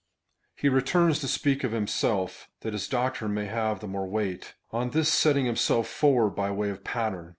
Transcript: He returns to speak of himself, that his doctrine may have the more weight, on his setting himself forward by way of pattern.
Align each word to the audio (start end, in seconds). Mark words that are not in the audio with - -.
He 0.55 0.67
returns 0.67 1.19
to 1.19 1.27
speak 1.27 1.63
of 1.63 1.73
himself, 1.73 2.47
that 2.61 2.73
his 2.73 2.87
doctrine 2.87 3.35
may 3.35 3.45
have 3.45 3.81
the 3.81 3.87
more 3.87 4.07
weight, 4.07 4.55
on 4.71 4.89
his 4.89 5.09
setting 5.09 5.45
himself 5.45 5.87
forward 5.87 6.31
by 6.31 6.49
way 6.49 6.71
of 6.71 6.83
pattern. 6.83 7.29